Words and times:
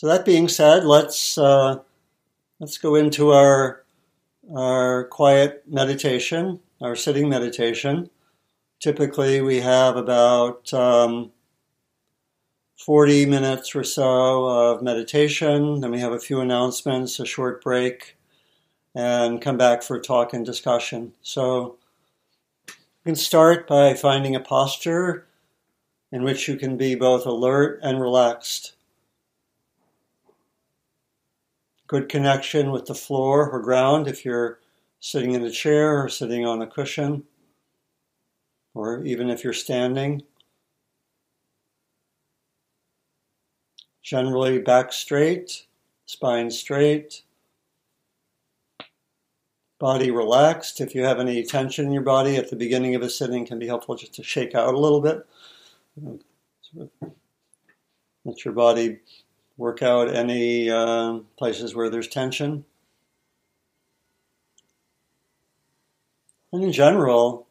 So 0.00 0.06
that 0.06 0.24
being 0.24 0.48
said, 0.48 0.86
let's 0.86 1.36
uh, 1.36 1.80
let's 2.58 2.78
go 2.78 2.94
into 2.94 3.32
our 3.32 3.84
our 4.56 5.04
quiet 5.04 5.64
meditation, 5.66 6.60
our 6.80 6.96
sitting 6.96 7.28
meditation. 7.28 8.08
Typically, 8.78 9.42
we 9.42 9.60
have 9.60 9.98
about 9.98 10.72
um, 10.72 11.32
40 12.78 13.26
minutes 13.26 13.76
or 13.76 13.84
so 13.84 14.46
of 14.46 14.82
meditation. 14.82 15.82
Then 15.82 15.90
we 15.90 16.00
have 16.00 16.12
a 16.12 16.18
few 16.18 16.40
announcements, 16.40 17.20
a 17.20 17.26
short 17.26 17.62
break, 17.62 18.16
and 18.94 19.42
come 19.42 19.58
back 19.58 19.82
for 19.82 20.00
talk 20.00 20.32
and 20.32 20.46
discussion. 20.46 21.12
So 21.20 21.76
you 22.68 22.74
can 23.04 23.16
start 23.16 23.68
by 23.68 23.92
finding 23.92 24.34
a 24.34 24.40
posture 24.40 25.26
in 26.10 26.22
which 26.22 26.48
you 26.48 26.56
can 26.56 26.78
be 26.78 26.94
both 26.94 27.26
alert 27.26 27.80
and 27.82 28.00
relaxed. 28.00 28.72
Good 31.90 32.08
connection 32.08 32.70
with 32.70 32.86
the 32.86 32.94
floor 32.94 33.50
or 33.50 33.60
ground 33.60 34.06
if 34.06 34.24
you're 34.24 34.60
sitting 35.00 35.32
in 35.32 35.42
a 35.42 35.50
chair 35.50 36.00
or 36.00 36.08
sitting 36.08 36.46
on 36.46 36.62
a 36.62 36.66
cushion, 36.68 37.24
or 38.74 39.02
even 39.02 39.28
if 39.28 39.42
you're 39.42 39.52
standing. 39.52 40.22
Generally, 44.04 44.60
back 44.60 44.92
straight, 44.92 45.66
spine 46.06 46.52
straight, 46.52 47.22
body 49.80 50.12
relaxed. 50.12 50.80
If 50.80 50.94
you 50.94 51.02
have 51.02 51.18
any 51.18 51.42
tension 51.42 51.86
in 51.86 51.92
your 51.92 52.02
body 52.04 52.36
at 52.36 52.50
the 52.50 52.56
beginning 52.56 52.94
of 52.94 53.02
a 53.02 53.10
sitting, 53.10 53.44
can 53.44 53.58
be 53.58 53.66
helpful 53.66 53.96
just 53.96 54.14
to 54.14 54.22
shake 54.22 54.54
out 54.54 54.74
a 54.74 54.78
little 54.78 55.00
bit. 55.00 55.26
Let 58.24 58.44
your 58.44 58.54
body 58.54 59.00
work 59.60 59.82
out 59.82 60.08
any 60.08 60.70
uh, 60.70 61.18
places 61.36 61.74
where 61.74 61.90
there's 61.90 62.08
tension. 62.08 62.64
And 66.50 66.64
in 66.64 66.72
general, 66.72 67.46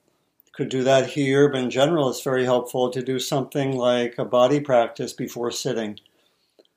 could 0.52 0.70
do 0.70 0.84
that 0.84 1.12
here, 1.12 1.48
but 1.50 1.62
in 1.62 1.70
general, 1.70 2.10
it's 2.10 2.24
very 2.24 2.46
helpful 2.46 2.90
to 2.90 3.04
do 3.04 3.20
something 3.20 3.78
like 3.78 4.18
a 4.18 4.26
body 4.26 4.60
practice 4.60 5.14
before 5.14 5.52
sitting. 5.52 6.00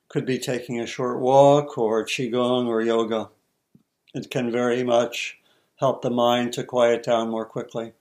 Could 0.08 0.26
be 0.26 0.38
taking 0.38 0.78
a 0.78 0.86
short 0.86 1.18
walk 1.18 1.78
or 1.78 2.04
qigong 2.04 2.66
or 2.66 2.82
yoga. 2.82 3.30
It 4.12 4.30
can 4.30 4.52
very 4.52 4.84
much 4.84 5.38
help 5.76 6.02
the 6.02 6.10
mind 6.10 6.52
to 6.52 6.62
quiet 6.62 7.04
down 7.04 7.30
more 7.30 7.46
quickly. 7.46 7.94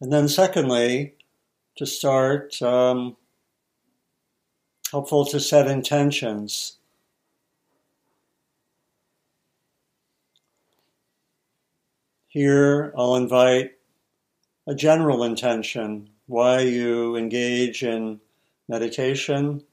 And 0.00 0.10
then, 0.10 0.28
secondly, 0.28 1.16
to 1.76 1.86
start, 1.86 2.60
um, 2.62 3.16
helpful 4.90 5.24
to 5.26 5.40
set 5.40 5.66
intentions. 5.66 6.78
Here, 12.28 12.92
I'll 12.96 13.16
invite 13.16 13.72
a 14.66 14.74
general 14.74 15.24
intention 15.24 16.10
why 16.26 16.60
you 16.60 17.16
engage 17.16 17.82
in 17.82 18.20
meditation. 18.68 19.64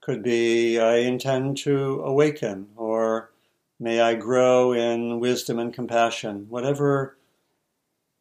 Could 0.00 0.22
be, 0.22 0.80
I 0.80 0.96
intend 0.96 1.58
to 1.58 2.02
awaken, 2.04 2.70
or 2.76 3.30
may 3.78 4.00
I 4.00 4.14
grow 4.14 4.72
in 4.72 5.20
wisdom 5.20 5.60
and 5.60 5.72
compassion. 5.72 6.46
Whatever 6.48 7.16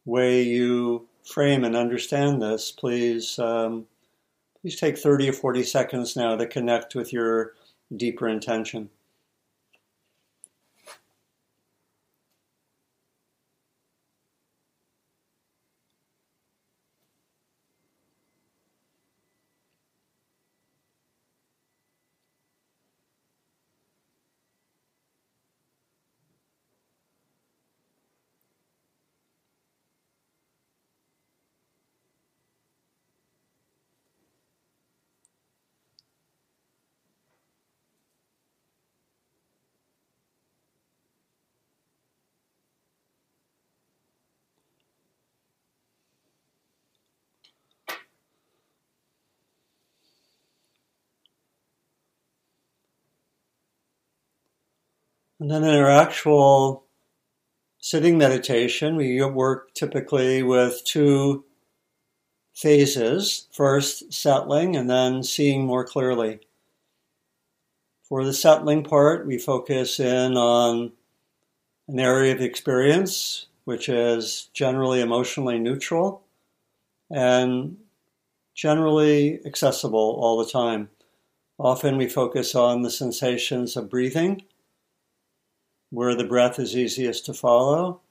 way 0.06 0.42
you 0.42 1.08
frame 1.24 1.64
and 1.64 1.76
understand 1.76 2.42
this, 2.42 2.72
please, 2.72 3.40
um, 3.40 3.86
please 4.62 4.80
take 4.80 4.98
30 4.98 5.30
or 5.30 5.34
40 5.34 5.64
seconds 5.64 6.16
now 6.16 6.36
to 6.36 6.46
connect 6.46 6.96
with 6.96 7.14
your 7.14 7.54
deeper 7.96 8.28
intention. 8.28 8.90
And 55.44 55.52
then 55.52 55.66
in 55.66 55.76
our 55.76 55.90
actual 55.90 56.86
sitting 57.78 58.18
meditation, 58.18 58.96
we 58.96 59.22
work 59.26 59.74
typically 59.74 60.42
with 60.42 60.86
two 60.86 61.44
phases 62.54 63.50
first, 63.52 64.14
settling, 64.14 64.78
and 64.78 64.90
then 64.90 65.22
seeing 65.22 65.66
more 65.66 65.84
clearly. 65.84 66.40
For 68.04 68.24
the 68.24 68.32
settling 68.32 68.86
part, 68.86 69.28
we 69.28 69.38
focus 69.38 70.00
in 70.00 70.38
on 70.38 70.94
an 71.90 72.00
area 72.00 72.34
of 72.34 72.40
experience 72.40 73.48
which 73.66 73.90
is 73.90 74.50
generally 74.54 75.02
emotionally 75.02 75.60
neutral 75.60 76.24
and 77.12 77.76
generally 78.56 79.46
accessible 79.46 80.18
all 80.22 80.38
the 80.38 80.50
time. 80.50 80.90
Often 81.60 81.98
we 81.98 82.08
focus 82.08 82.56
on 82.56 82.84
the 82.84 82.90
sensations 82.90 83.76
of 83.76 83.90
breathing 83.90 84.44
where 85.94 86.16
the 86.16 86.24
breath 86.24 86.58
is 86.58 86.76
easiest 86.76 87.24
to 87.24 87.34
follow. 87.36 88.02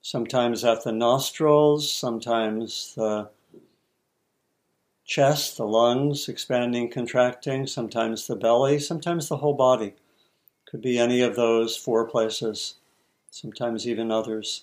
Sometimes 0.00 0.64
at 0.64 0.84
the 0.84 0.92
nostrils, 0.92 1.92
sometimes 1.92 2.94
the 2.94 3.28
chest, 5.04 5.56
the 5.56 5.66
lungs 5.66 6.28
expanding, 6.28 6.88
contracting, 6.88 7.66
sometimes 7.66 8.28
the 8.28 8.36
belly, 8.36 8.78
sometimes 8.78 9.28
the 9.28 9.38
whole 9.38 9.54
body. 9.54 9.94
Could 10.70 10.82
be 10.82 10.96
any 10.96 11.20
of 11.20 11.34
those 11.34 11.76
four 11.76 12.06
places, 12.06 12.76
sometimes 13.28 13.88
even 13.88 14.12
others. 14.12 14.62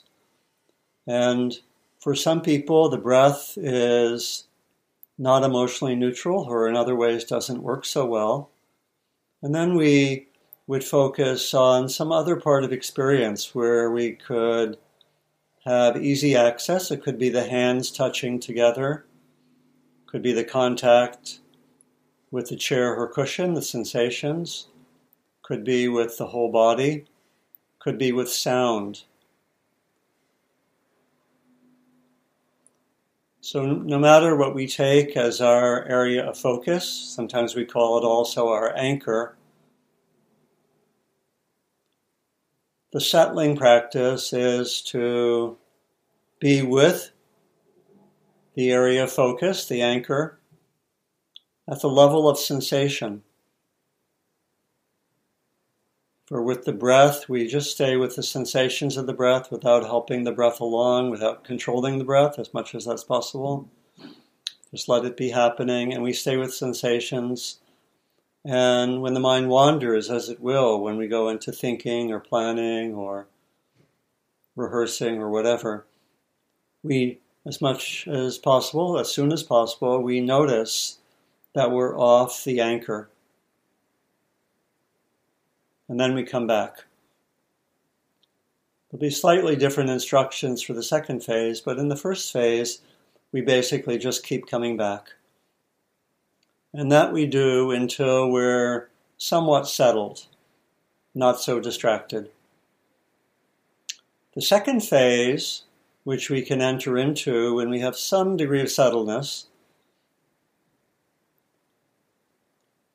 And 1.06 1.59
for 2.00 2.16
some 2.16 2.42
people, 2.42 2.88
the 2.88 2.98
breath 2.98 3.58
is 3.58 4.46
not 5.18 5.44
emotionally 5.44 5.98
neutral, 5.98 6.46
or 6.46 6.69
in 6.69 6.78
other 6.78 6.96
ways 6.96 7.25
doesn't 7.25 7.62
work 7.62 7.84
so 7.84 8.06
well. 8.06 8.52
And 9.42 9.53
then 9.53 9.75
we 9.75 10.28
would 10.68 10.84
focus 10.84 11.54
on 11.54 11.90
some 11.90 12.12
other 12.12 12.36
part 12.36 12.64
of 12.64 12.72
experience 12.72 13.54
where 13.54 13.92
we 13.92 14.14
could 14.14 14.78
have 15.66 16.02
easy 16.02 16.36
access. 16.36 16.92
It 16.92 17.04
could 17.04 17.18
be 17.18 17.30
the 17.30 17.48
hands 17.48 17.92
touching 17.92 18.40
together, 18.40 19.06
could 20.06 20.22
be 20.22 20.34
the 20.34 20.44
contact 20.44 21.40
with 22.32 22.50
the 22.50 22.56
chair 22.56 22.96
or 22.96 23.08
cushion, 23.08 23.54
the 23.54 23.62
sensations, 23.62 24.68
could 25.42 25.64
be 25.64 25.88
with 25.88 26.18
the 26.18 26.28
whole 26.28 26.52
body, 26.52 27.06
could 27.80 27.98
be 27.98 28.12
with 28.12 28.30
sound. 28.30 29.04
So, 33.42 33.66
no 33.66 33.98
matter 34.00 34.36
what 34.36 34.54
we 34.54 34.68
take 34.68 35.18
as 35.18 35.42
our 35.42 35.84
area 35.86 36.24
of 36.24 36.38
focus, 36.38 36.88
sometimes 36.88 37.56
we 37.56 37.66
call 37.66 37.98
it 37.98 38.06
also 38.06 38.50
our 38.50 38.74
anchor, 38.78 39.36
the 42.92 43.02
settling 43.02 43.56
practice 43.56 44.34
is 44.34 44.82
to 44.82 45.58
be 46.40 46.62
with 46.62 47.12
the 48.54 48.72
area 48.72 49.04
of 49.04 49.12
focus, 49.12 49.66
the 49.66 49.82
anchor, 49.82 50.40
at 51.70 51.82
the 51.82 51.90
level 51.90 52.28
of 52.28 52.38
sensation. 52.38 53.24
For 56.26 56.42
with 56.42 56.66
the 56.66 56.74
breath, 56.74 57.30
we 57.30 57.48
just 57.48 57.72
stay 57.72 57.96
with 57.96 58.16
the 58.16 58.24
sensations 58.24 58.98
of 58.98 59.06
the 59.06 59.14
breath 59.14 59.52
without 59.52 59.84
helping 59.84 60.24
the 60.24 60.32
breath 60.32 60.60
along, 60.60 61.12
without 61.12 61.44
controlling 61.44 61.98
the 61.98 62.06
breath 62.06 62.40
as 62.40 62.54
much 62.54 62.76
as 62.76 62.86
that's 62.86 63.04
possible. 63.04 63.70
Just 64.72 64.90
let 64.90 65.06
it 65.06 65.18
be 65.18 65.30
happening, 65.30 65.94
and 65.94 66.04
we 66.04 66.14
stay 66.14 66.38
with 66.38 66.54
sensations 66.54 67.61
and 68.44 69.02
when 69.02 69.14
the 69.14 69.20
mind 69.20 69.50
wanders, 69.50 70.10
as 70.10 70.30
it 70.30 70.40
will, 70.40 70.82
when 70.82 70.98
we 70.98 71.08
go 71.08 71.30
into 71.30 71.52
thinking 71.52 72.12
or 72.12 72.20
planning 72.20 72.96
or 72.96 73.28
rehearsing 74.56 75.20
or 75.20 75.30
whatever, 75.30 75.86
we 76.84 77.20
as 77.46 77.62
much 77.62 78.08
as 78.08 78.38
possible, 78.38 79.00
as 79.00 79.12
soon 79.12 79.32
as 79.32 79.44
possible, 79.44 80.02
we 80.02 80.22
notice 80.22 81.00
that 81.54 81.72
we're 81.72 81.98
off 81.98 82.44
the 82.44 82.62
anchor. 82.62 83.10
And 85.90 86.00
then 86.00 86.14
we 86.14 86.24
come 86.24 86.48
back. 86.48 86.86
There'll 88.90 89.02
be 89.02 89.10
slightly 89.10 89.56
different 89.56 89.90
instructions 89.90 90.62
for 90.62 90.74
the 90.74 90.84
second 90.84 91.24
phase, 91.24 91.62
but 91.62 91.78
in 91.78 91.90
the 91.90 91.96
first 91.96 92.32
phase, 92.32 92.82
we 93.32 93.42
basically 93.42 93.98
just 93.98 94.26
keep 94.26 94.48
coming 94.48 94.78
back. 94.78 95.14
And 96.73 96.91
that 96.91 97.12
we 97.12 97.25
do 97.25 97.71
until 97.71 98.29
we're 98.29 98.89
somewhat 99.18 99.68
settled, 99.68 100.27
not 101.13 101.39
so 101.39 101.59
distracted. 101.59 102.29
The 104.33 104.41
second 104.41 104.81
phase 104.81 105.63
which 106.03 106.29
we 106.29 106.41
can 106.41 106.62
enter 106.62 106.97
into 106.97 107.56
when 107.56 107.69
we 107.69 107.79
have 107.79 107.95
some 107.95 108.35
degree 108.35 108.62
of 108.62 108.68
settledness. 108.68 109.45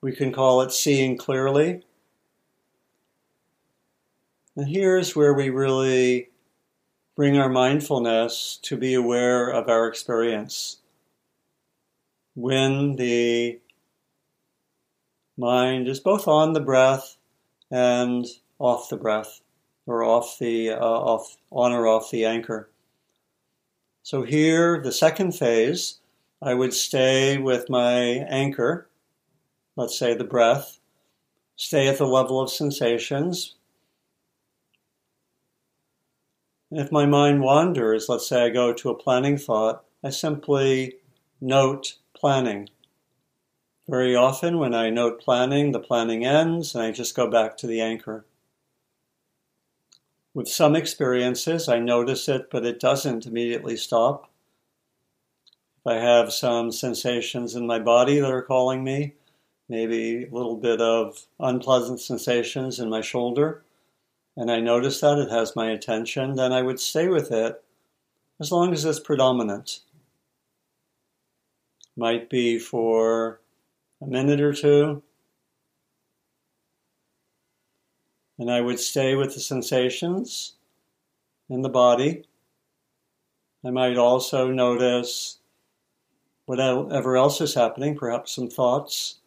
We 0.01 0.13
can 0.13 0.33
call 0.33 0.61
it 0.63 0.73
seeing 0.73 1.17
clearly. 1.17 1.83
And 4.57 4.69
here's 4.69 5.15
where 5.15 5.35
we 5.35 5.51
really 5.51 6.31
bring 7.15 7.39
our 7.39 7.49
mindfulness 7.49 8.59
to 8.63 8.77
be 8.77 8.95
aware 8.95 9.49
of 9.49 9.69
our 9.69 9.87
experience. 9.87 10.79
When 12.35 12.97
the 12.97 13.61
mind 15.37 15.89
is 15.89 16.01
both 16.01 16.27
on 16.29 16.53
the 16.53 16.61
breath 16.61 17.17
and 17.71 18.27
off 18.59 18.89
the 18.89 18.97
breath, 18.97 19.41
or 19.87 20.03
off 20.03 20.39
the 20.39 20.71
uh, 20.71 20.79
off 20.79 21.37
on 21.51 21.73
or 21.73 21.87
off 21.87 22.11
the 22.11 22.25
anchor. 22.25 22.71
So 24.03 24.23
here, 24.23 24.81
the 24.81 24.93
second 24.93 25.33
phase, 25.33 25.99
I 26.41 26.55
would 26.55 26.73
stay 26.73 27.39
with 27.39 27.69
my 27.69 27.99
anchor, 28.29 28.89
let's 29.75 29.99
say 29.99 30.15
the 30.15 30.25
breath, 30.25 30.79
stay 31.57 31.89
at 31.89 31.99
the 31.99 32.07
level 32.07 32.41
of 32.41 32.51
sensations. 32.51 33.55
If 36.71 36.93
my 36.93 37.07
mind 37.07 37.43
wanders, 37.43 38.09
let's 38.09 38.29
say 38.29 38.45
I 38.45 38.51
go 38.51 38.73
to 38.73 38.91
a 38.91 38.95
planning 38.95 39.39
thought, 39.39 39.85
I 40.05 40.11
simply 40.11 40.95
note 41.41 41.95
planning. 42.15 42.69
Very 43.89 44.17
often, 44.17 44.59
when 44.59 44.75
I 44.75 44.91
note 44.91 45.21
planning, 45.21 45.71
the 45.71 45.79
planning 45.79 46.25
ends 46.25 46.75
and 46.75 46.83
I 46.83 46.91
just 46.91 47.15
go 47.15 47.31
back 47.31 47.57
to 47.59 47.69
the 47.69 47.81
anchor. 47.81 48.27
With 50.35 50.49
some 50.49 50.75
experiences, 50.75 51.69
I 51.69 51.79
notice 51.79 52.29
it, 52.29 52.51
but 52.51 52.67
it 52.67 52.81
doesn't 52.81 53.27
immediately 53.27 53.77
stop. 53.77 54.29
If 55.79 55.87
I 55.87 55.95
have 55.95 56.33
some 56.33 56.73
sensations 56.73 57.55
in 57.55 57.67
my 57.67 57.79
body 57.79 58.19
that 58.19 58.31
are 58.31 58.43
calling 58.43 58.83
me, 58.83 59.15
maybe 59.69 60.25
a 60.25 60.35
little 60.35 60.57
bit 60.57 60.81
of 60.81 61.27
unpleasant 61.39 62.01
sensations 62.01 62.81
in 62.81 62.91
my 62.91 63.01
shoulder, 63.01 63.63
and 64.37 64.51
I 64.51 64.59
notice 64.61 65.01
that 65.01 65.19
it 65.19 65.31
has 65.31 65.55
my 65.55 65.71
attention, 65.71 66.35
then 66.35 66.53
I 66.53 66.63
would 66.63 66.81
stay 66.81 67.07
with 67.07 67.31
it 67.31 67.63
as 68.41 68.51
long 68.51 68.73
as 68.73 68.85
it's 68.85 69.01
predominant. 69.01 69.81
Might 71.97 72.29
be 72.29 72.59
for 72.59 73.41
a 74.03 74.07
minute 74.07 74.41
or 74.41 74.53
two, 74.53 75.03
and 78.39 78.51
I 78.51 78.61
would 78.61 78.79
stay 78.79 79.15
with 79.15 79.35
the 79.35 79.41
sensations 79.41 80.57
in 81.49 81.63
the 81.63 81.69
body. 81.69 82.25
I 83.65 83.71
might 83.71 83.97
also 83.97 84.51
notice 84.51 85.39
whatever 86.45 87.17
else 87.17 87.41
is 87.41 87.55
happening, 87.55 87.97
perhaps 87.97 88.33
some 88.33 88.49
thoughts. 88.49 89.21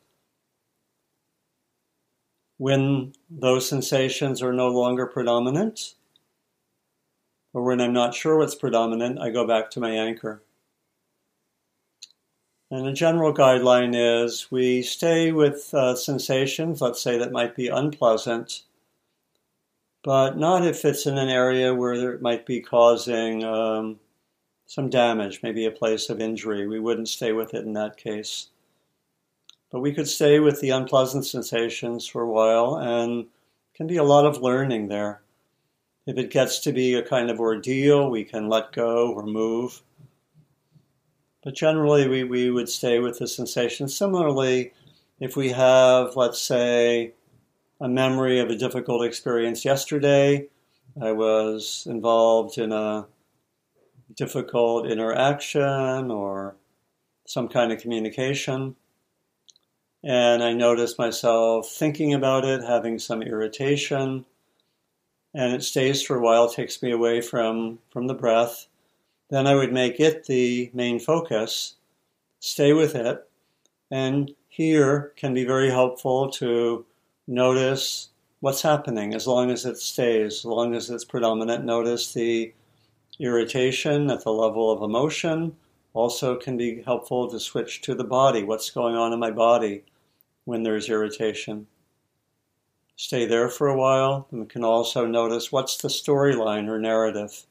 When 2.58 3.14
those 3.30 3.68
sensations 3.68 4.42
are 4.42 4.54
no 4.54 4.68
longer 4.68 5.08
predominant, 5.08 5.96
or 7.54 7.64
when 7.64 7.82
I'm 7.82 7.94
not 7.94 8.14
sure 8.14 8.38
what's 8.38 8.56
predominant, 8.56 9.20
I 9.20 9.32
go 9.32 9.48
back 9.48 9.72
to 9.72 9.80
my 9.80 9.92
anchor. 9.92 10.44
And 12.72 12.88
a 12.88 12.94
general 12.94 13.34
guideline 13.34 13.94
is 13.96 14.52
we 14.52 14.84
stay 14.84 15.32
with 15.32 15.74
uh, 15.74 15.96
sensations, 15.96 16.82
let's 16.82 17.02
say 17.02 17.18
that 17.18 17.32
might 17.32 17.56
be 17.56 17.68
unpleasant, 17.68 18.62
but 20.04 20.38
not 20.38 20.66
if 20.66 20.86
it's 20.86 21.08
in 21.08 21.18
an 21.18 21.30
area 21.30 21.74
where 21.74 22.14
it 22.14 22.22
might 22.22 22.46
be 22.46 22.62
causing 22.62 23.44
um, 23.44 24.00
some 24.68 24.88
damage, 24.88 25.42
maybe 25.42 25.66
a 25.66 25.72
place 25.72 26.12
of 26.12 26.22
injury. 26.22 26.68
We 26.68 26.80
wouldn't 26.80 27.10
stay 27.10 27.32
with 27.32 27.56
it 27.56 27.66
in 27.66 27.74
that 27.74 27.98
case. 27.98 28.50
But 29.72 29.80
we 29.80 29.92
could 29.92 30.08
stay 30.08 30.40
with 30.40 30.62
the 30.62 30.70
unpleasant 30.70 31.26
sensations 31.26 32.06
for 32.06 32.22
a 32.22 32.30
while, 32.30 32.76
and 32.76 33.26
can 33.74 33.88
be 33.88 33.98
a 33.98 34.04
lot 34.04 34.26
of 34.26 34.42
learning 34.42 34.90
there. 34.90 35.22
If 36.06 36.18
it 36.18 36.32
gets 36.32 36.60
to 36.60 36.72
be 36.72 36.94
a 36.94 37.02
kind 37.02 37.32
of 37.32 37.40
ordeal, 37.40 38.10
we 38.10 38.24
can 38.24 38.48
let 38.48 38.74
go 38.74 39.12
or 39.12 39.24
move. 39.24 39.82
But 41.44 41.56
generally, 41.56 42.08
we, 42.08 42.24
we 42.24 42.52
would 42.52 42.70
stay 42.70 43.00
with 43.00 43.20
the 43.20 43.28
sensation. 43.28 43.88
Similarly, 43.88 44.74
if 45.20 45.36
we 45.36 45.50
have, 45.50 46.16
let's 46.16 46.42
say, 46.42 47.14
a 47.82 47.88
memory 47.88 48.40
of 48.40 48.50
a 48.50 48.56
difficult 48.56 49.06
experience 49.06 49.64
yesterday. 49.64 50.48
I 51.02 51.14
was 51.14 51.88
involved 51.90 52.58
in 52.58 52.72
a 52.72 53.08
difficult 54.16 54.88
interaction 54.88 56.12
or 56.12 56.56
some 57.26 57.48
kind 57.48 57.72
of 57.72 57.80
communication. 57.80 58.76
And 60.04 60.44
I 60.44 60.54
noticed 60.54 60.98
myself 60.98 61.70
thinking 61.70 62.14
about 62.14 62.46
it, 62.46 62.64
having 62.64 63.00
some 63.00 63.22
irritation, 63.22 64.26
and 65.34 65.54
it 65.54 65.62
stays 65.62 66.02
for 66.02 66.16
a 66.16 66.22
while, 66.22 66.50
takes 66.50 66.82
me 66.82 66.92
away 66.92 67.22
from, 67.22 67.80
from 67.92 68.08
the 68.08 68.14
breath. 68.14 68.68
Then 69.30 69.48
I 69.48 69.56
would 69.56 69.72
make 69.72 70.00
it 70.00 70.26
the 70.26 70.72
main 70.74 71.00
focus, 71.00 71.76
stay 72.40 72.74
with 72.74 72.96
it, 72.96 73.28
and 73.92 74.34
here 74.48 75.14
can 75.16 75.34
be 75.34 75.46
very 75.46 75.70
helpful 75.70 76.30
to 76.32 76.86
notice 77.28 78.10
what's 78.40 78.62
happening 78.62 79.14
as 79.14 79.28
long 79.28 79.52
as 79.52 79.66
it 79.66 79.78
stays, 79.78 80.40
as 80.40 80.46
long 80.46 80.74
as 80.74 80.90
it's 80.90 81.06
predominant. 81.06 81.64
Notice 81.64 82.14
the 82.14 82.54
irritation 83.20 84.10
at 84.10 84.24
the 84.24 84.32
level 84.32 84.72
of 84.72 84.82
emotion. 84.82 85.56
Also, 85.94 86.36
can 86.36 86.58
be 86.58 86.82
helpful 86.84 87.30
to 87.30 87.40
switch 87.40 87.82
to 87.82 87.96
the 87.96 88.04
body. 88.04 88.44
What's 88.44 88.70
going 88.70 88.96
on 88.96 89.12
in 89.12 89.20
my 89.20 89.32
body 89.32 89.84
when 90.46 90.64
there's 90.64 90.90
irritation? 90.90 91.68
Stay 92.96 93.26
there 93.26 93.50
for 93.50 93.68
a 93.68 93.78
while, 93.78 94.28
and 94.32 94.42
we 94.42 94.46
can 94.48 94.64
also 94.64 95.06
notice 95.06 95.52
what's 95.52 95.78
the 95.78 95.88
storyline 95.88 96.68
or 96.68 96.80
narrative, 96.80 97.46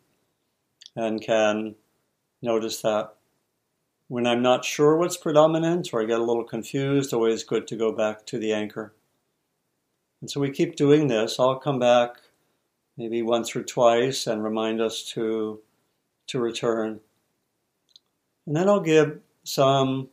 and 0.99 1.23
can 1.23 1.77
notice 2.43 2.83
that. 2.83 3.15
When 4.09 4.27
I'm 4.27 4.43
not 4.43 4.65
sure 4.65 4.97
what's 4.97 5.17
predominant 5.17 5.91
or 5.93 6.03
I 6.03 6.07
get 6.07 6.19
a 6.19 6.25
little 6.25 6.45
confused, 6.45 7.13
always 7.13 7.45
good 7.45 7.69
to 7.69 7.77
go 7.77 7.93
back 7.93 8.27
to 8.27 8.39
the 8.39 8.53
anchor. 8.53 8.95
And 10.21 10.29
so 10.29 10.41
we 10.41 10.51
keep 10.51 10.75
doing 10.75 11.07
this. 11.07 11.39
I'll 11.39 11.61
come 11.61 11.79
back 11.79 12.17
maybe 12.97 13.23
once 13.23 13.55
or 13.55 13.63
twice 13.63 14.27
and 14.27 14.43
remind 14.43 14.81
us 14.81 15.05
to, 15.13 15.61
to 16.27 16.41
return. 16.41 16.99
And 18.47 18.57
then 18.57 18.69
I'll 18.69 18.81
give 18.81 19.21
some 19.45 20.09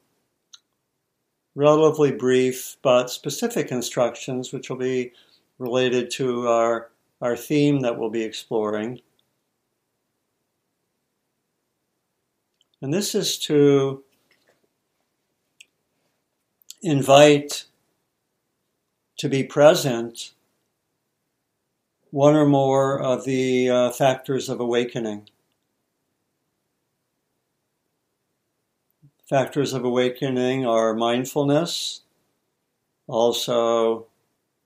relatively 1.56 2.12
brief 2.12 2.78
but 2.84 3.10
specific 3.10 3.72
instructions, 3.72 4.54
which 4.54 4.70
will 4.70 4.78
be 4.78 5.14
related 5.58 6.12
to 6.12 6.48
our, 6.48 6.92
our 7.22 7.36
theme 7.36 7.80
that 7.80 7.98
we'll 7.98 8.12
be 8.12 8.24
exploring. 8.24 9.00
And 12.86 12.94
this 12.94 13.16
is 13.16 13.40
to 13.40 14.04
invite 16.84 17.66
to 19.18 19.28
be 19.28 19.44
present 19.44 20.34
one 22.12 22.36
or 22.36 22.46
more 22.46 23.02
of 23.02 23.26
the 23.26 23.72
uh, 23.72 23.90
factors 23.90 24.50
of 24.50 24.60
awakening. 24.60 25.28
Factors 29.28 29.74
of 29.74 29.84
awakening 29.84 30.68
are 30.68 30.94
mindfulness, 30.94 32.02
also 33.08 34.06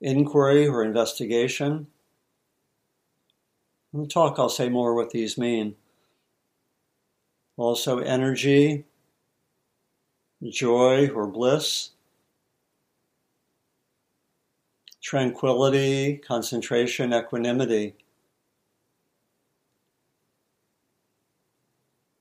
inquiry 0.02 0.66
or 0.66 0.84
investigation. 0.84 1.86
In 3.94 4.02
the 4.02 4.06
talk, 4.06 4.38
I'll 4.38 4.50
say 4.50 4.68
more 4.68 4.94
what 4.94 5.08
these 5.08 5.38
mean. 5.38 5.76
Also, 7.60 7.98
energy, 7.98 8.86
joy 10.48 11.10
or 11.10 11.26
bliss, 11.26 11.90
tranquility, 15.02 16.16
concentration, 16.16 17.12
equanimity. 17.12 17.96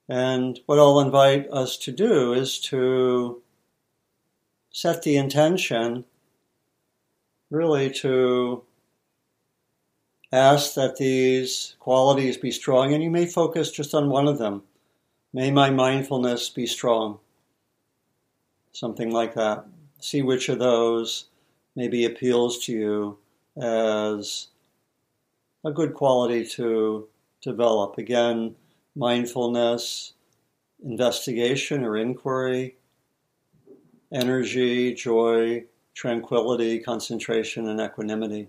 And 0.10 0.60
what 0.66 0.78
I'll 0.78 1.00
invite 1.00 1.50
us 1.52 1.78
to 1.78 1.94
do 1.94 2.34
is 2.34 2.60
to 2.72 3.42
set 4.72 5.04
the 5.04 5.16
intention 5.16 6.04
really 7.50 7.90
to 7.92 8.66
ask 10.34 10.74
that 10.74 10.98
these 10.98 11.78
qualities 11.80 12.36
be 12.36 12.52
strong, 12.52 12.94
and 12.94 13.02
you 13.02 13.10
may 13.10 13.26
focus 13.26 13.72
just 13.72 13.96
on 13.96 14.10
one 14.10 14.28
of 14.28 14.38
them. 14.38 14.64
May 15.32 15.52
my 15.52 15.70
mindfulness 15.70 16.50
be 16.50 16.66
strong. 16.66 17.20
Something 18.72 19.12
like 19.12 19.36
that. 19.36 19.66
See 20.00 20.22
which 20.22 20.50
of 20.50 20.60
those 20.60 21.26
maybe 21.76 22.06
appeals 22.06 22.66
to 22.66 22.72
you 22.74 23.18
as 23.62 24.48
a 25.64 25.72
good 25.72 25.94
quality 25.94 26.46
to 26.48 27.08
develop. 27.42 27.98
Again, 27.98 28.56
mindfulness, 28.96 30.14
investigation 30.84 31.84
or 31.84 31.98
inquiry, 31.98 32.76
energy, 34.12 34.94
joy, 34.96 35.64
tranquility, 35.94 36.80
concentration, 36.80 37.68
and 37.68 37.80
equanimity. 37.80 38.48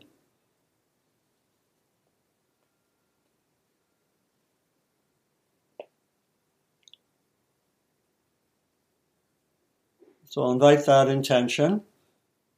So 10.30 10.44
I'll 10.44 10.52
invite 10.52 10.86
that 10.86 11.08
intention. 11.08 11.82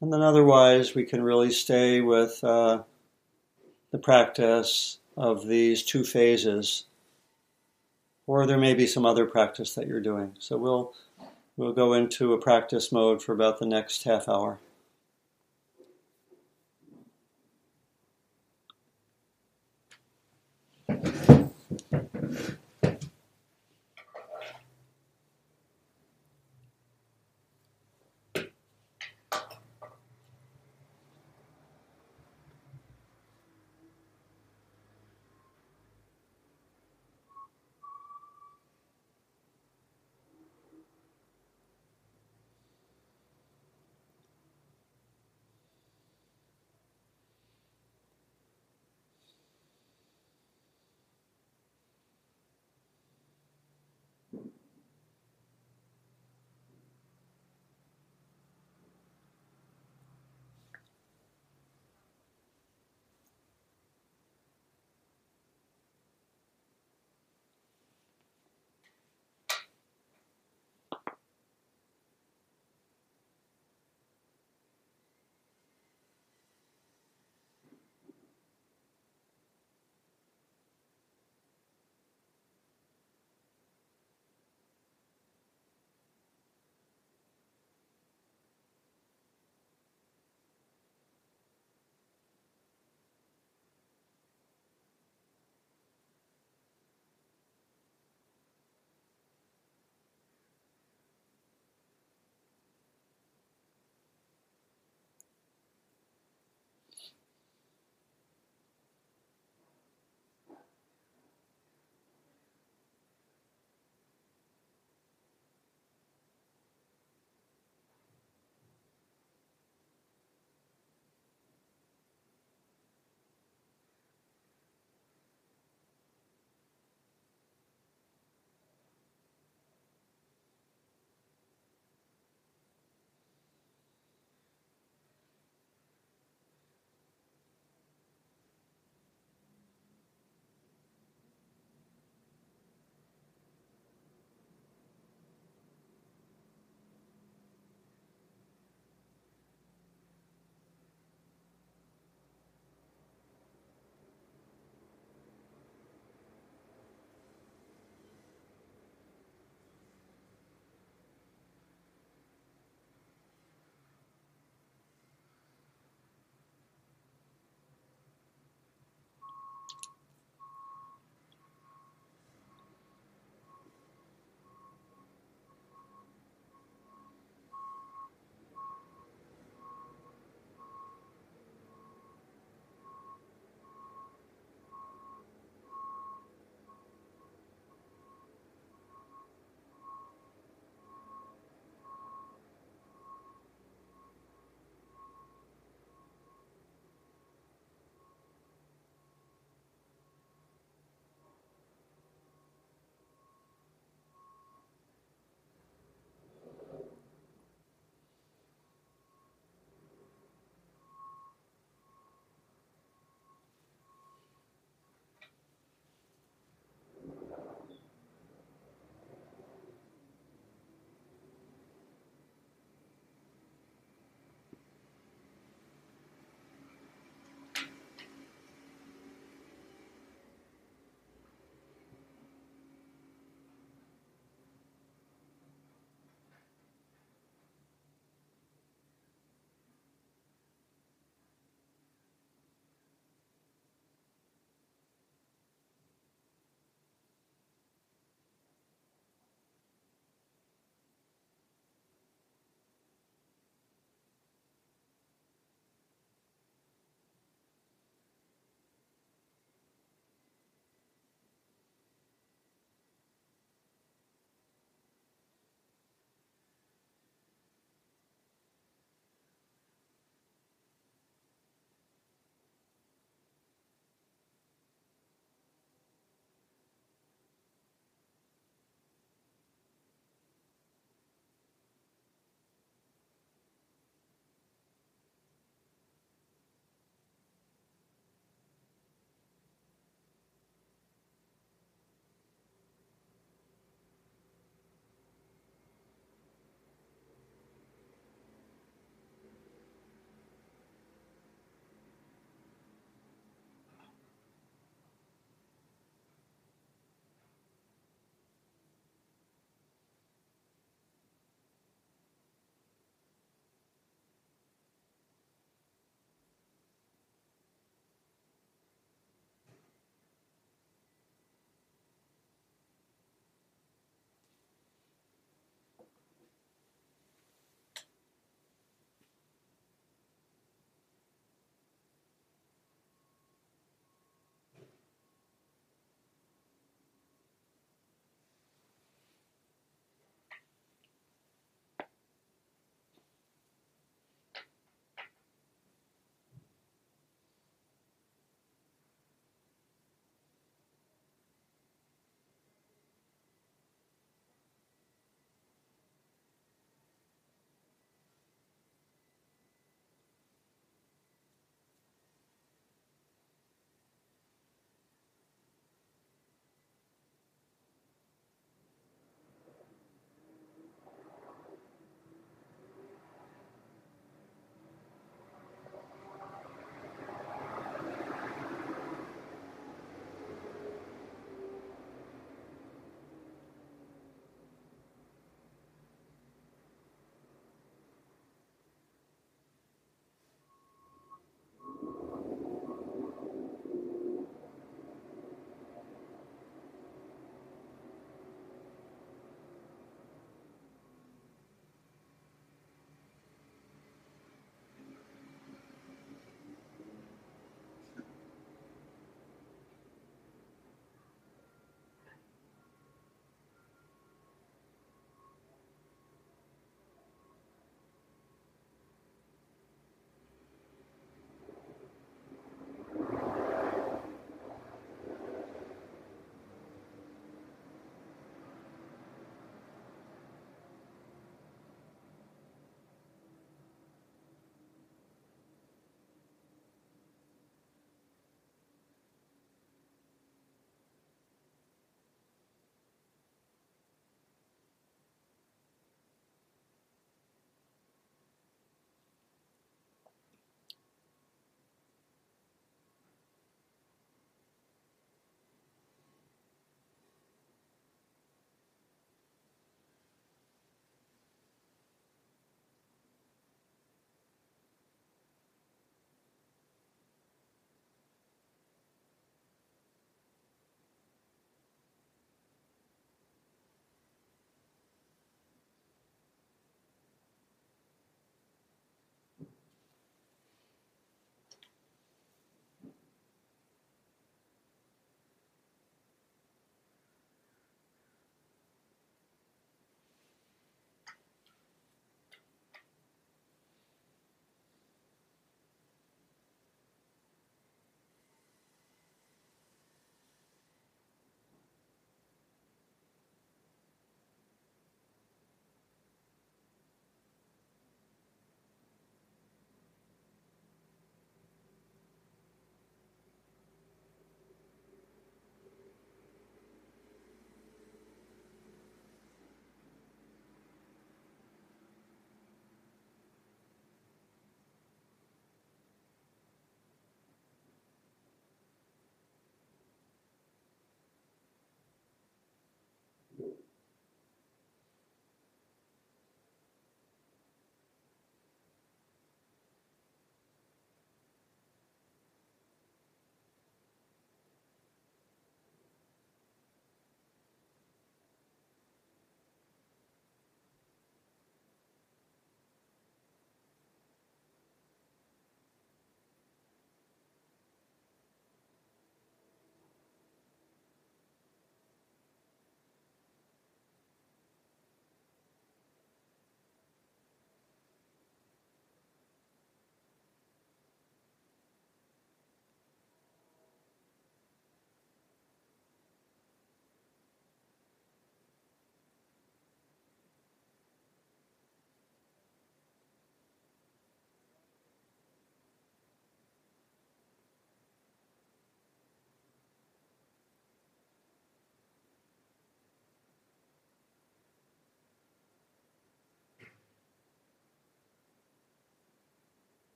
And 0.00 0.12
then 0.12 0.22
otherwise, 0.22 0.94
we 0.94 1.04
can 1.04 1.20
really 1.20 1.50
stay 1.50 2.00
with 2.00 2.42
uh, 2.44 2.84
the 3.90 3.98
practice 3.98 5.00
of 5.16 5.48
these 5.48 5.82
two 5.82 6.04
phases. 6.04 6.84
Or 8.28 8.46
there 8.46 8.56
may 8.56 8.74
be 8.74 8.86
some 8.86 9.04
other 9.04 9.26
practice 9.26 9.74
that 9.74 9.88
you're 9.88 10.00
doing. 10.00 10.36
So 10.38 10.56
we'll, 10.56 10.94
we'll 11.56 11.72
go 11.72 11.92
into 11.92 12.32
a 12.32 12.40
practice 12.40 12.92
mode 12.92 13.20
for 13.20 13.32
about 13.32 13.58
the 13.58 13.66
next 13.66 14.04
half 14.04 14.28
hour. 14.28 14.60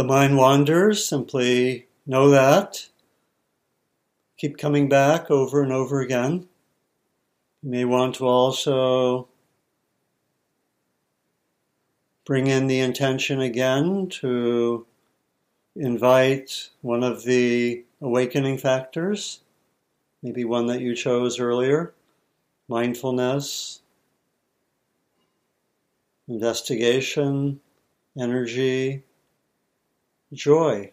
The 0.00 0.06
mind 0.06 0.34
wanders, 0.34 1.04
simply 1.04 1.86
know 2.06 2.30
that. 2.30 2.88
Keep 4.38 4.56
coming 4.56 4.88
back 4.88 5.30
over 5.30 5.62
and 5.62 5.70
over 5.70 6.00
again. 6.00 6.48
You 7.62 7.70
may 7.70 7.84
want 7.84 8.14
to 8.14 8.26
also 8.26 9.28
bring 12.24 12.46
in 12.46 12.66
the 12.66 12.80
intention 12.80 13.42
again 13.42 14.08
to 14.22 14.86
invite 15.76 16.70
one 16.80 17.02
of 17.02 17.24
the 17.24 17.84
awakening 18.00 18.56
factors, 18.56 19.40
maybe 20.22 20.46
one 20.46 20.64
that 20.68 20.80
you 20.80 20.96
chose 20.96 21.38
earlier 21.38 21.92
mindfulness, 22.68 23.82
investigation, 26.26 27.60
energy, 28.18 29.02
joy, 30.32 30.92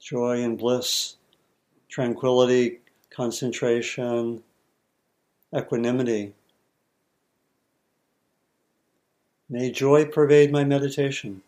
joy 0.00 0.42
and 0.42 0.58
bliss, 0.58 1.16
tranquility, 1.88 2.80
concentration, 3.10 4.42
equanimity. 5.56 6.32
May 9.48 9.70
joy 9.70 10.06
pervade 10.06 10.50
my 10.50 10.64
meditation. 10.64 11.42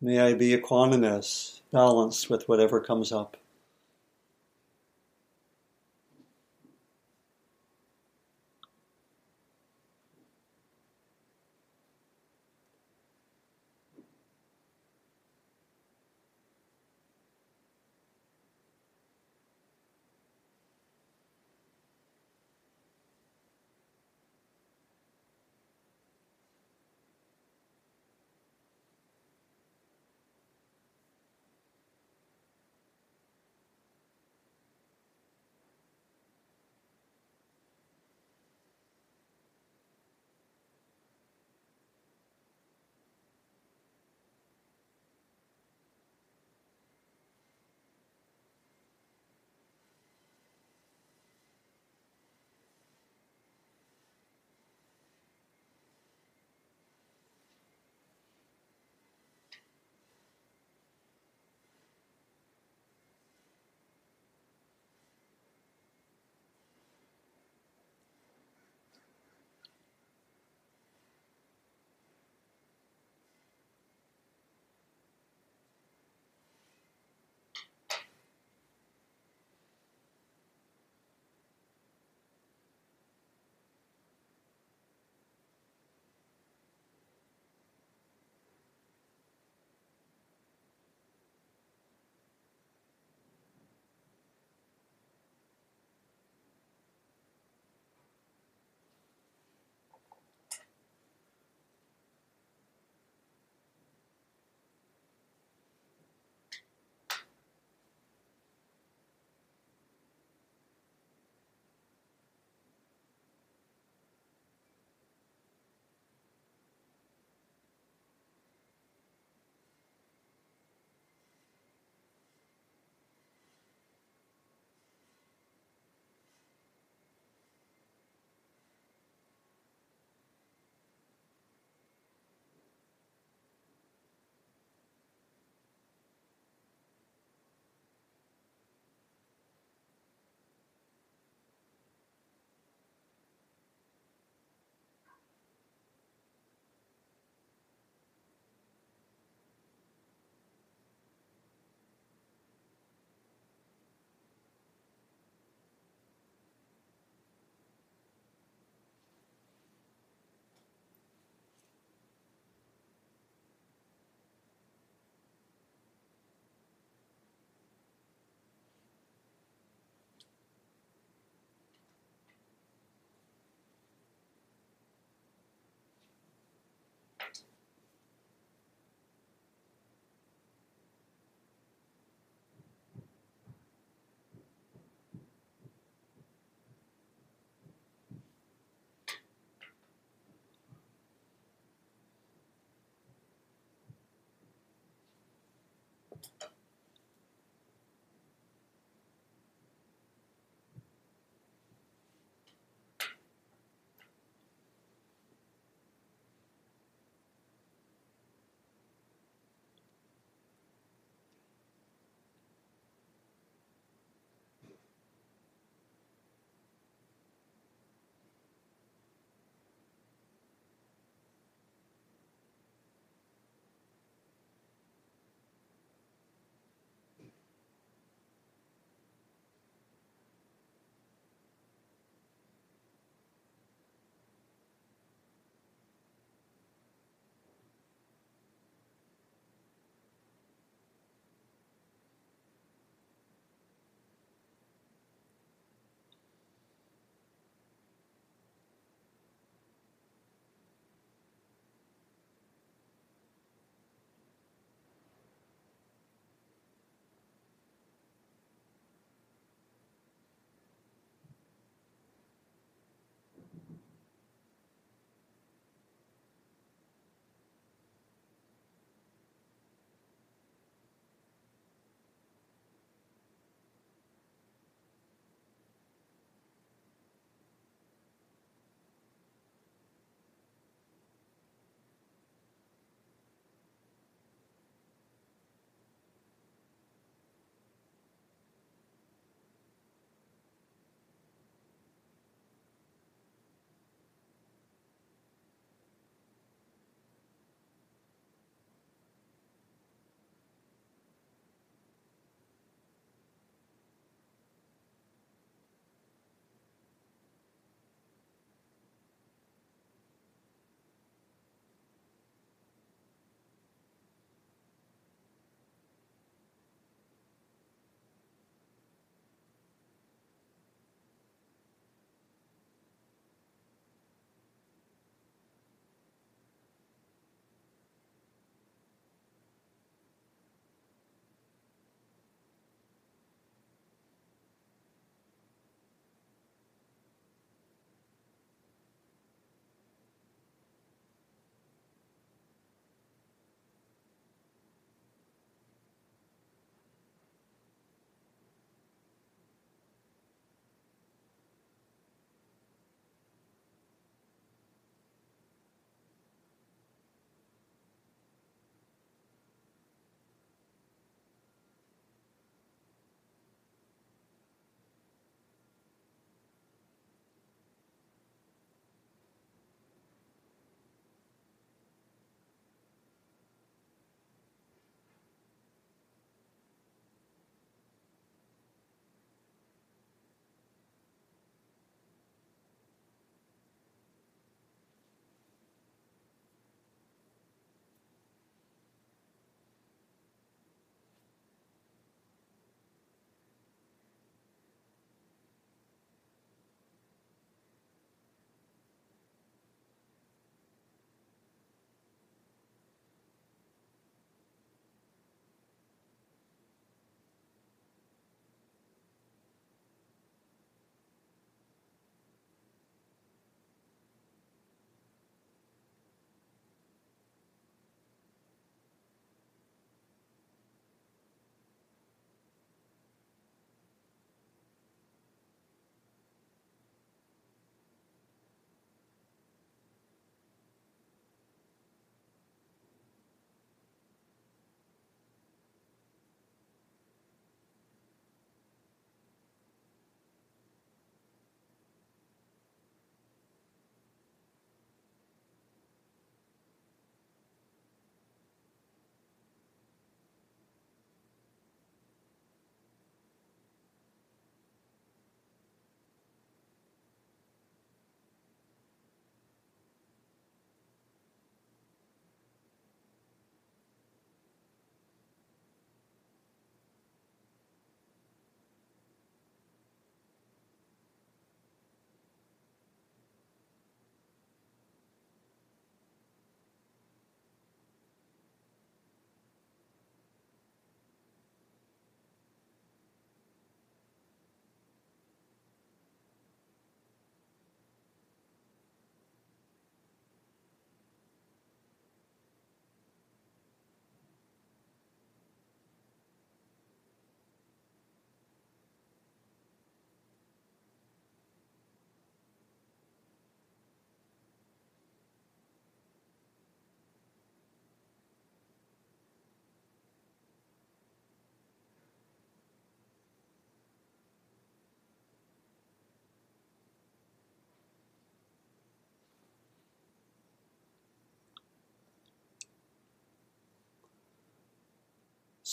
May 0.00 0.18
I 0.18 0.34
be 0.34 0.56
equanimous, 0.56 1.60
balanced 1.72 2.28
with 2.28 2.48
whatever 2.48 2.80
comes 2.80 3.12
up. 3.12 3.36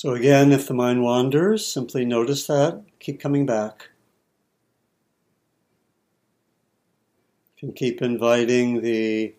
So, 0.02 0.14
again, 0.14 0.54
if 0.54 0.66
the 0.66 0.74
mind 0.74 1.04
wanders, 1.04 1.68
simply 1.68 2.06
notice 2.06 2.48
that, 2.48 2.86
keep 3.02 3.20
coming 3.20 3.46
back. 3.46 3.90
You 7.58 7.68
can 7.68 7.74
keep 7.74 8.02
inviting 8.02 8.80
the 8.80 9.36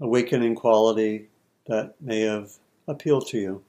awakening 0.00 0.54
quality 0.54 1.28
that 1.66 1.94
may 2.00 2.20
have 2.20 2.52
appealed 2.88 3.26
to 3.26 3.38
you. 3.38 3.64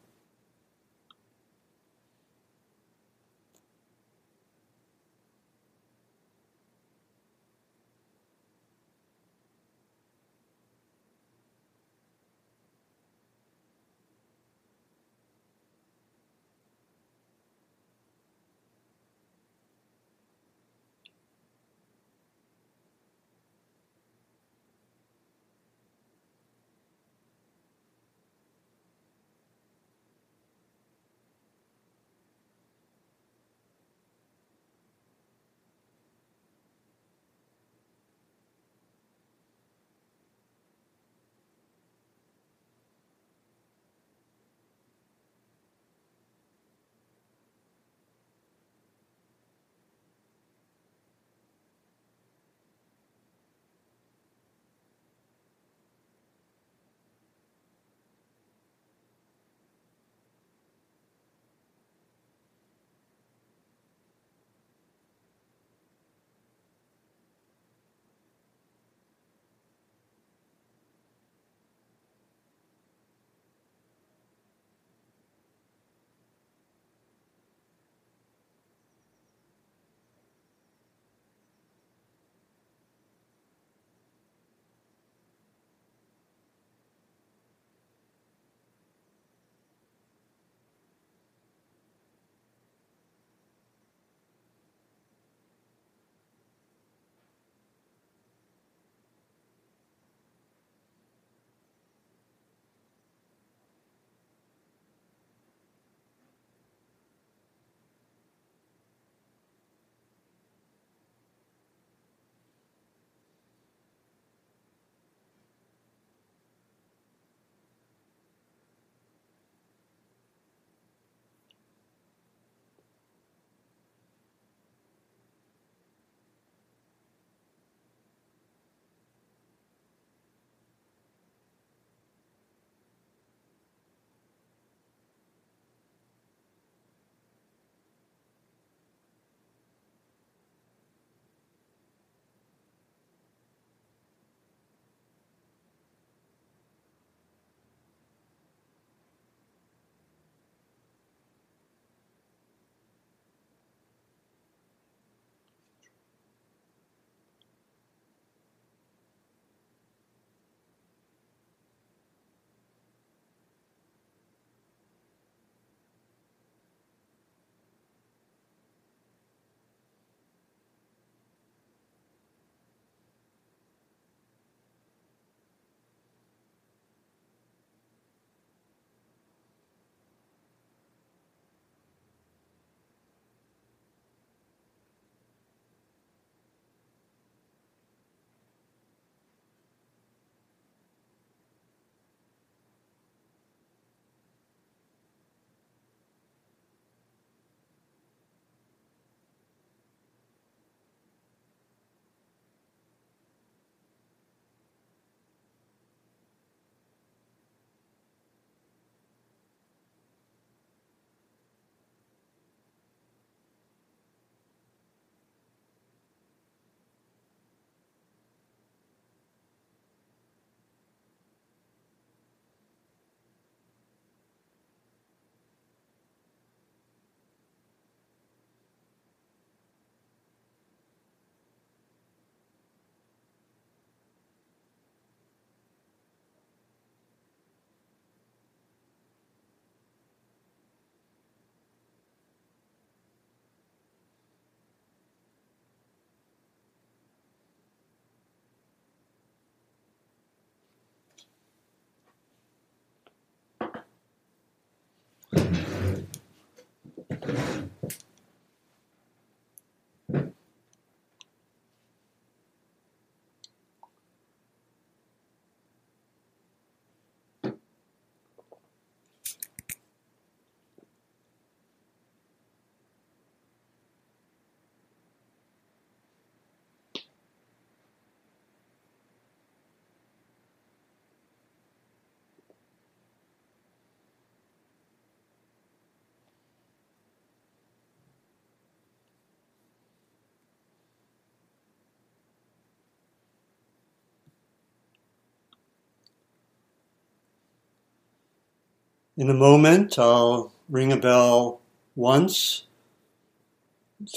In 299.18 299.32
a 299.32 299.34
moment, 299.34 299.98
I'll 299.98 300.54
ring 300.70 300.92
a 300.92 300.98
bell 300.98 301.60
once 301.96 302.68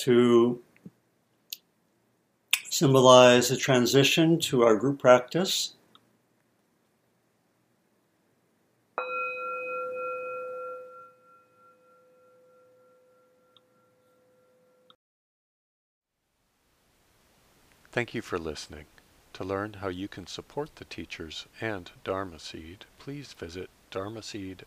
to 0.01 0.61
symbolize 2.68 3.51
a 3.51 3.57
transition 3.57 4.38
to 4.40 4.62
our 4.62 4.76
group 4.76 4.98
practice. 4.98 5.72
Thank 17.90 18.14
you 18.14 18.20
for 18.20 18.38
listening. 18.38 18.84
To 19.32 19.44
learn 19.44 19.72
how 19.80 19.88
you 19.88 20.09
can 20.09 20.26
support 20.26 20.76
the 20.76 20.84
teachers 20.84 21.46
and 21.59 21.90
Dharma 22.05 22.38
Seed, 22.38 22.84
please 22.98 23.32
visit 23.32 23.70
dharmaseed.org 23.90 24.66